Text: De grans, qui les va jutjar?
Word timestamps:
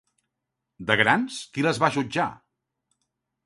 De 0.87 0.95
grans, 1.01 1.37
qui 1.57 1.67
les 1.67 1.83
va 1.87 1.93
jutjar? 1.99 2.29